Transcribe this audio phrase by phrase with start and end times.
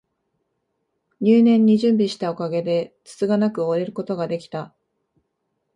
[1.19, 4.73] 入念に準備したおかげで、つつがなく終えることが出来た